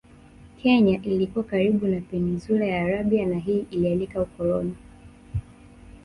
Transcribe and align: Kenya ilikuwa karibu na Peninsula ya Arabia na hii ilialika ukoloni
Kenya 0.61 0.99
ilikuwa 1.03 1.43
karibu 1.45 1.87
na 1.87 2.01
Peninsula 2.01 2.65
ya 2.65 2.81
Arabia 2.85 3.25
na 3.25 3.39
hii 3.39 3.65
ilialika 3.71 4.21
ukoloni 4.21 4.75